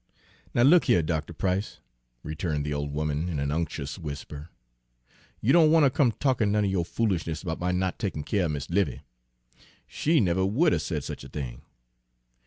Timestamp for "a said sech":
10.73-11.23